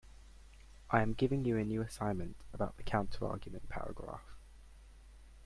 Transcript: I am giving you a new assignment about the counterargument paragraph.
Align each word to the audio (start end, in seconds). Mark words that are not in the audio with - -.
I 0.89 1.03
am 1.03 1.13
giving 1.13 1.45
you 1.45 1.57
a 1.59 1.63
new 1.63 1.83
assignment 1.83 2.35
about 2.55 2.75
the 2.77 2.81
counterargument 2.83 3.69
paragraph. 3.69 4.25